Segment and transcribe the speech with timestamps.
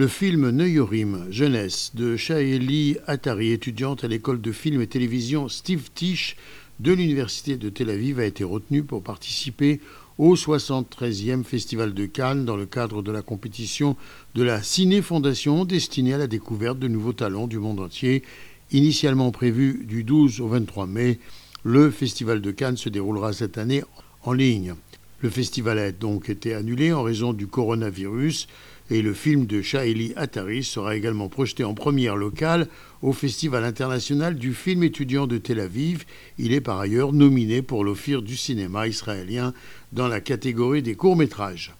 [0.00, 5.90] Le film Neuyorim, jeunesse, de Shaeli Atari, étudiante à l'école de film et télévision Steve
[5.94, 6.36] Tisch
[6.78, 9.78] de l'Université de Tel Aviv, a été retenu pour participer
[10.16, 13.94] au 73e Festival de Cannes dans le cadre de la compétition
[14.34, 18.22] de la Ciné Fondation destinée à la découverte de nouveaux talents du monde entier.
[18.72, 21.18] Initialement prévu du 12 au 23 mai,
[21.62, 23.82] le Festival de Cannes se déroulera cette année
[24.22, 24.76] en ligne.
[25.22, 28.48] Le festival a donc été annulé en raison du coronavirus
[28.90, 32.68] et le film de Shaili Atari sera également projeté en première locale
[33.02, 36.06] au Festival international du film étudiant de Tel Aviv.
[36.38, 39.52] Il est par ailleurs nominé pour l'Ophir du cinéma israélien
[39.92, 41.74] dans la catégorie des courts-métrages.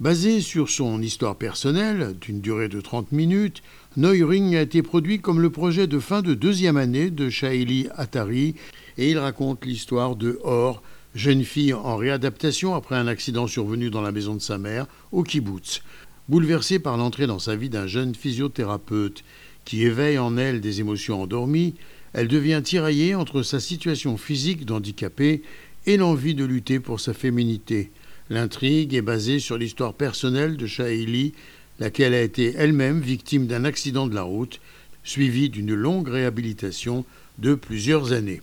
[0.00, 3.62] Basé sur son histoire personnelle, d'une durée de 30 minutes,
[3.96, 8.56] Neuring a été produit comme le projet de fin de deuxième année de Shaili Atari
[8.98, 10.82] et il raconte l'histoire de Or,
[11.16, 15.22] jeune fille en réadaptation après un accident survenu dans la maison de sa mère, au
[15.22, 15.82] kibbutz.
[16.28, 19.24] Bouleversée par l'entrée dans sa vie d'un jeune physiothérapeute
[19.64, 21.74] qui éveille en elle des émotions endormies,
[22.12, 25.42] elle devient tiraillée entre sa situation physique d'handicapée
[25.86, 27.90] et l'envie de lutter pour sa féminité.
[28.28, 31.32] L'intrigue est basée sur l'histoire personnelle de Shaili,
[31.78, 34.60] laquelle a été elle-même victime d'un accident de la route,
[35.02, 37.06] suivi d'une longue réhabilitation
[37.38, 38.42] de plusieurs années.